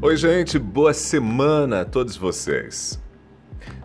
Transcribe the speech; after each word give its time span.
Oi, 0.00 0.16
gente, 0.16 0.60
boa 0.60 0.94
semana 0.94 1.80
a 1.80 1.84
todos 1.84 2.16
vocês. 2.16 3.02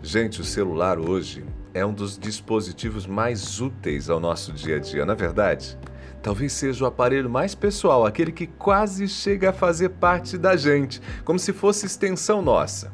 Gente, 0.00 0.40
o 0.40 0.44
celular 0.44 0.96
hoje 0.96 1.44
é 1.74 1.84
um 1.84 1.92
dos 1.92 2.16
dispositivos 2.16 3.04
mais 3.04 3.60
úteis 3.60 4.08
ao 4.08 4.20
nosso 4.20 4.52
dia 4.52 4.76
a 4.76 4.78
dia, 4.78 5.04
na 5.04 5.14
é 5.14 5.16
verdade. 5.16 5.76
Talvez 6.22 6.52
seja 6.52 6.84
o 6.84 6.86
aparelho 6.86 7.28
mais 7.28 7.56
pessoal, 7.56 8.06
aquele 8.06 8.30
que 8.30 8.46
quase 8.46 9.08
chega 9.08 9.50
a 9.50 9.52
fazer 9.52 9.88
parte 9.88 10.38
da 10.38 10.54
gente, 10.54 11.02
como 11.24 11.36
se 11.36 11.52
fosse 11.52 11.84
extensão 11.84 12.40
nossa. 12.40 12.92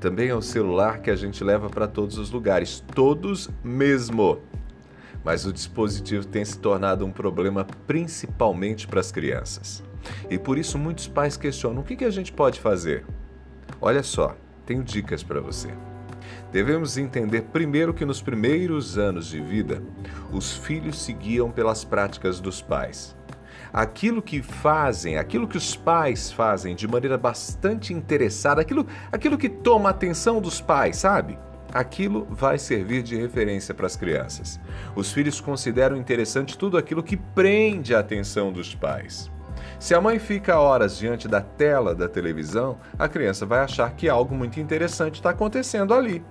Também 0.00 0.30
é 0.30 0.34
o 0.34 0.40
celular 0.40 1.02
que 1.02 1.10
a 1.10 1.16
gente 1.16 1.44
leva 1.44 1.68
para 1.68 1.86
todos 1.86 2.16
os 2.16 2.30
lugares, 2.30 2.82
todos 2.94 3.50
mesmo. 3.62 4.38
Mas 5.22 5.44
o 5.44 5.52
dispositivo 5.52 6.26
tem 6.26 6.42
se 6.42 6.58
tornado 6.58 7.04
um 7.04 7.12
problema 7.12 7.66
principalmente 7.86 8.88
para 8.88 9.00
as 9.00 9.12
crianças. 9.12 9.89
E 10.28 10.38
por 10.38 10.58
isso 10.58 10.78
muitos 10.78 11.06
pais 11.06 11.36
questionam: 11.36 11.82
o 11.82 11.84
que, 11.84 11.96
que 11.96 12.04
a 12.04 12.10
gente 12.10 12.32
pode 12.32 12.60
fazer? 12.60 13.04
Olha 13.80 14.02
só, 14.02 14.36
tenho 14.66 14.82
dicas 14.82 15.22
para 15.22 15.40
você. 15.40 15.68
Devemos 16.52 16.98
entender 16.98 17.42
primeiro 17.42 17.94
que 17.94 18.04
nos 18.04 18.20
primeiros 18.20 18.98
anos 18.98 19.26
de 19.26 19.40
vida, 19.40 19.82
os 20.32 20.56
filhos 20.56 21.00
seguiam 21.00 21.50
pelas 21.50 21.84
práticas 21.84 22.40
dos 22.40 22.60
pais. 22.60 23.16
Aquilo 23.72 24.20
que 24.20 24.42
fazem, 24.42 25.16
aquilo 25.16 25.46
que 25.46 25.56
os 25.56 25.76
pais 25.76 26.32
fazem 26.32 26.74
de 26.74 26.88
maneira 26.88 27.16
bastante 27.16 27.94
interessada, 27.94 28.60
aquilo, 28.60 28.84
aquilo 29.12 29.38
que 29.38 29.48
toma 29.48 29.88
a 29.88 29.92
atenção 29.92 30.40
dos 30.40 30.60
pais, 30.60 30.96
sabe? 30.96 31.38
Aquilo 31.72 32.26
vai 32.28 32.58
servir 32.58 33.02
de 33.02 33.14
referência 33.14 33.72
para 33.72 33.86
as 33.86 33.94
crianças. 33.94 34.58
Os 34.96 35.12
filhos 35.12 35.40
consideram 35.40 35.96
interessante 35.96 36.58
tudo 36.58 36.76
aquilo 36.76 37.02
que 37.02 37.16
prende 37.16 37.94
a 37.94 38.00
atenção 38.00 38.52
dos 38.52 38.74
pais. 38.74 39.30
Se 39.78 39.94
a 39.94 40.00
mãe 40.00 40.18
fica 40.18 40.58
horas 40.58 40.96
diante 40.98 41.26
da 41.26 41.40
tela 41.40 41.94
da 41.94 42.08
televisão, 42.08 42.78
a 42.98 43.08
criança 43.08 43.46
vai 43.46 43.60
achar 43.60 43.90
que 43.92 44.08
algo 44.08 44.34
muito 44.34 44.60
interessante 44.60 45.14
está 45.14 45.30
acontecendo 45.30 45.94
ali. 45.94 46.22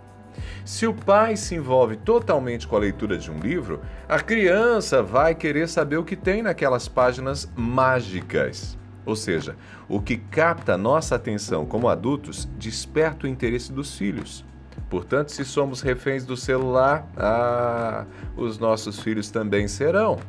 Se 0.64 0.86
o 0.86 0.94
pai 0.94 1.36
se 1.36 1.56
envolve 1.56 1.98
totalmente 1.98 2.68
com 2.68 2.76
a 2.76 2.80
leitura 2.80 3.18
de 3.18 3.32
um 3.32 3.40
livro, 3.40 3.82
a 4.08 4.20
criança 4.20 5.02
vai 5.02 5.34
querer 5.36 5.68
saber 5.68 5.98
o 5.98 6.04
que 6.04 6.16
tem 6.16 6.42
naquelas 6.42 6.88
páginas 6.88 7.50
mágicas. 7.56 8.78
Ou 9.06 9.16
seja, 9.16 9.56
o 9.88 10.00
que 10.00 10.18
capta 10.18 10.78
nossa 10.78 11.16
atenção 11.16 11.66
como 11.66 11.90
adultos 11.90 12.46
desperta 12.58 13.26
o 13.26 13.30
interesse 13.30 13.72
dos 13.72 13.98
filhos. 13.98 14.46
Portanto, 14.90 15.32
se 15.32 15.44
somos 15.44 15.82
reféns 15.82 16.26
do 16.26 16.38
celular, 16.38 17.08
ah, 17.18 18.06
os 18.38 18.58
nossos 18.60 19.00
filhos 19.00 19.30
também 19.30 19.68
serão. 19.68 20.20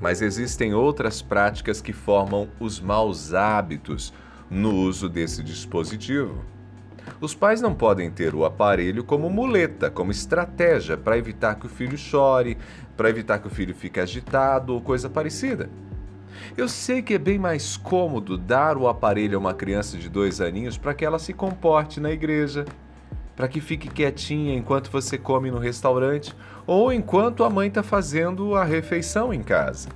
Mas 0.00 0.22
existem 0.22 0.74
outras 0.74 1.20
práticas 1.20 1.80
que 1.80 1.92
formam 1.92 2.48
os 2.60 2.80
maus 2.80 3.34
hábitos 3.34 4.12
no 4.50 4.74
uso 4.74 5.08
desse 5.08 5.42
dispositivo. 5.42 6.44
Os 7.20 7.34
pais 7.34 7.60
não 7.60 7.74
podem 7.74 8.10
ter 8.10 8.34
o 8.34 8.44
aparelho 8.44 9.02
como 9.02 9.28
muleta, 9.28 9.90
como 9.90 10.10
estratégia 10.10 10.96
para 10.96 11.18
evitar 11.18 11.56
que 11.56 11.66
o 11.66 11.68
filho 11.68 11.98
chore, 11.98 12.58
para 12.96 13.10
evitar 13.10 13.38
que 13.38 13.46
o 13.46 13.50
filho 13.50 13.74
fique 13.74 13.98
agitado 13.98 14.74
ou 14.74 14.80
coisa 14.80 15.08
parecida. 15.08 15.68
Eu 16.56 16.68
sei 16.68 17.02
que 17.02 17.14
é 17.14 17.18
bem 17.18 17.38
mais 17.38 17.76
cômodo 17.76 18.36
dar 18.38 18.76
o 18.76 18.88
aparelho 18.88 19.36
a 19.36 19.40
uma 19.40 19.54
criança 19.54 19.96
de 19.96 20.08
dois 20.08 20.40
aninhos 20.40 20.78
para 20.78 20.94
que 20.94 21.04
ela 21.04 21.18
se 21.18 21.32
comporte 21.32 21.98
na 21.98 22.10
igreja, 22.10 22.64
para 23.38 23.46
que 23.46 23.60
fique 23.60 23.86
quietinha 23.86 24.52
enquanto 24.56 24.90
você 24.90 25.16
come 25.16 25.48
no 25.48 25.60
restaurante 25.60 26.34
ou 26.66 26.92
enquanto 26.92 27.44
a 27.44 27.48
mãe 27.48 27.68
está 27.68 27.84
fazendo 27.84 28.56
a 28.56 28.64
refeição 28.64 29.32
em 29.32 29.44
casa. 29.44 29.90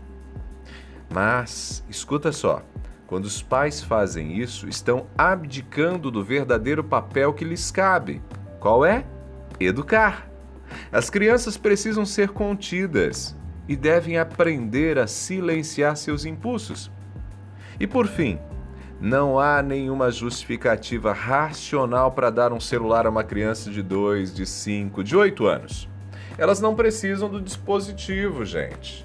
Mas, 1.10 1.84
escuta 1.90 2.30
só, 2.30 2.62
quando 3.04 3.24
os 3.24 3.42
pais 3.42 3.82
fazem 3.82 4.38
isso, 4.38 4.68
estão 4.68 5.08
abdicando 5.18 6.08
do 6.08 6.22
verdadeiro 6.22 6.84
papel 6.84 7.34
que 7.34 7.44
lhes 7.44 7.68
cabe. 7.72 8.22
Qual 8.60 8.84
é? 8.86 9.04
Educar. 9.58 10.30
As 10.92 11.10
crianças 11.10 11.56
precisam 11.56 12.06
ser 12.06 12.28
contidas 12.28 13.36
e 13.66 13.74
devem 13.74 14.18
aprender 14.18 15.00
a 15.00 15.08
silenciar 15.08 15.96
seus 15.96 16.24
impulsos. 16.24 16.92
E 17.80 17.88
por 17.88 18.06
fim, 18.06 18.38
não 19.02 19.36
há 19.36 19.60
nenhuma 19.60 20.12
justificativa 20.12 21.12
racional 21.12 22.12
para 22.12 22.30
dar 22.30 22.52
um 22.52 22.60
celular 22.60 23.04
a 23.04 23.10
uma 23.10 23.24
criança 23.24 23.68
de 23.68 23.82
2, 23.82 24.32
de 24.32 24.46
5, 24.46 25.02
de 25.02 25.16
8 25.16 25.44
anos. 25.44 25.88
Elas 26.38 26.60
não 26.60 26.76
precisam 26.76 27.28
do 27.28 27.40
dispositivo, 27.40 28.44
gente. 28.44 29.04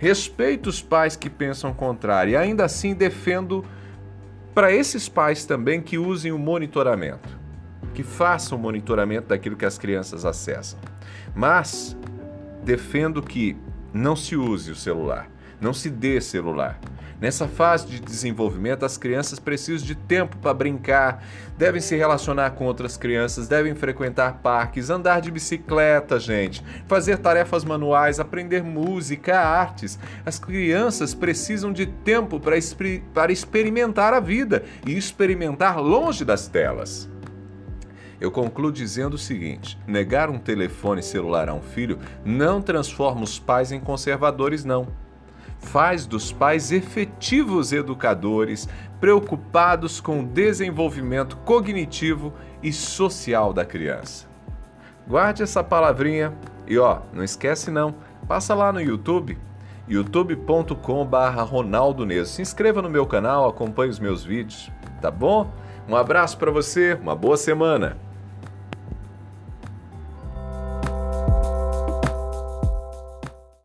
Respeito 0.00 0.68
os 0.68 0.82
pais 0.82 1.14
que 1.14 1.30
pensam 1.30 1.72
contrário 1.72 2.32
e 2.32 2.36
ainda 2.36 2.64
assim 2.64 2.92
defendo 2.92 3.64
para 4.52 4.72
esses 4.72 5.08
pais 5.08 5.44
também 5.44 5.80
que 5.80 5.96
usem 5.96 6.32
o 6.32 6.38
monitoramento, 6.38 7.38
que 7.94 8.02
façam 8.02 8.58
o 8.58 8.60
monitoramento 8.60 9.28
daquilo 9.28 9.54
que 9.54 9.64
as 9.64 9.78
crianças 9.78 10.24
acessam. 10.24 10.80
Mas 11.32 11.96
defendo 12.64 13.22
que 13.22 13.56
não 13.92 14.16
se 14.16 14.34
use 14.34 14.72
o 14.72 14.76
celular, 14.76 15.30
não 15.60 15.72
se 15.72 15.88
dê 15.88 16.20
celular. 16.20 16.80
Nessa 17.20 17.46
fase 17.46 17.86
de 17.86 18.00
desenvolvimento, 18.00 18.84
as 18.84 18.98
crianças 18.98 19.38
precisam 19.38 19.86
de 19.86 19.94
tempo 19.94 20.36
para 20.38 20.52
brincar, 20.52 21.24
devem 21.56 21.80
se 21.80 21.96
relacionar 21.96 22.50
com 22.50 22.64
outras 22.66 22.96
crianças, 22.96 23.48
devem 23.48 23.74
frequentar 23.74 24.40
parques, 24.42 24.90
andar 24.90 25.20
de 25.20 25.30
bicicleta, 25.30 26.18
gente, 26.18 26.62
fazer 26.86 27.18
tarefas 27.18 27.64
manuais, 27.64 28.18
aprender 28.18 28.62
música, 28.62 29.38
artes. 29.38 29.98
As 30.26 30.38
crianças 30.38 31.14
precisam 31.14 31.72
de 31.72 31.86
tempo 31.86 32.40
para, 32.40 32.56
exper 32.56 33.02
para 33.14 33.32
experimentar 33.32 34.12
a 34.12 34.20
vida 34.20 34.64
e 34.86 34.96
experimentar 34.96 35.80
longe 35.80 36.24
das 36.24 36.48
telas. 36.48 37.08
Eu 38.20 38.30
concluo 38.30 38.72
dizendo 38.72 39.14
o 39.14 39.18
seguinte: 39.18 39.78
negar 39.86 40.30
um 40.30 40.38
telefone 40.38 41.02
celular 41.02 41.48
a 41.48 41.54
um 41.54 41.60
filho 41.60 41.98
não 42.24 42.60
transforma 42.60 43.22
os 43.22 43.38
pais 43.38 43.70
em 43.70 43.80
conservadores, 43.80 44.64
não 44.64 44.88
faz 45.64 46.06
dos 46.06 46.32
pais 46.32 46.70
efetivos 46.70 47.72
educadores, 47.72 48.68
preocupados 49.00 50.00
com 50.00 50.20
o 50.20 50.26
desenvolvimento 50.26 51.36
cognitivo 51.38 52.32
e 52.62 52.72
social 52.72 53.52
da 53.52 53.64
criança. 53.64 54.28
Guarde 55.06 55.42
essa 55.42 55.62
palavrinha 55.64 56.32
e 56.66 56.78
ó, 56.78 57.00
não 57.12 57.22
esquece 57.24 57.70
não, 57.70 57.94
passa 58.28 58.54
lá 58.54 58.72
no 58.72 58.80
YouTube, 58.80 59.36
youtube.com/ronaldo 59.88 62.06
Se 62.24 62.40
inscreva 62.40 62.80
no 62.80 62.88
meu 62.88 63.04
canal, 63.04 63.46
acompanhe 63.48 63.90
os 63.90 63.98
meus 63.98 64.24
vídeos, 64.24 64.70
tá 65.02 65.10
bom? 65.10 65.50
Um 65.88 65.96
abraço 65.96 66.38
para 66.38 66.50
você, 66.50 66.98
uma 67.02 67.14
boa 67.14 67.36
semana. 67.36 67.98